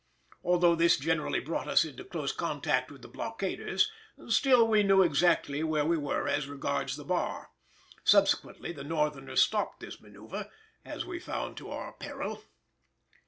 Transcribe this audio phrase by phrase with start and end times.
[0.43, 3.91] Although this generally brought us into close contact with the blockaders,
[4.29, 7.51] still we knew exactly where we were as regards the bar.
[8.03, 10.49] Subsequently the Northerners stopped this manœuvre,
[10.83, 12.43] as we found to our peril.